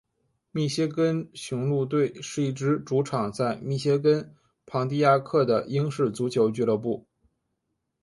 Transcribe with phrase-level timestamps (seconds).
[0.51, 4.33] 密歇根雄鹿队是一支主场在密歇根
[4.65, 7.05] 庞蒂亚克的英式足球俱乐部。